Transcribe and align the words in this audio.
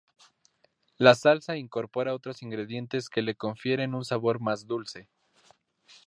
La 0.97 1.13
salsa 1.13 1.57
incorpora 1.57 2.15
otros 2.15 2.41
ingredientes 2.41 3.07
que 3.07 3.21
le 3.21 3.35
confieren 3.35 3.93
un 3.93 4.03
sabor 4.03 4.39
más 4.39 4.65
dulce. 4.65 5.07